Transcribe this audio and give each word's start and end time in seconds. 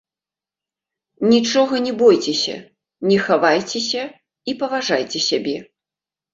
Нічога 1.33 1.75
не 1.89 1.93
бойцеся, 2.01 2.57
не 3.11 3.21
хавайцеся 3.27 4.03
і 4.49 4.59
паважайце 4.65 5.19
сябе. 5.31 5.57